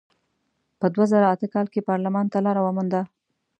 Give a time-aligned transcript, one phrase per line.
[0.79, 3.01] په دوه زره اته کال کې پارلمان ته لار ومونده.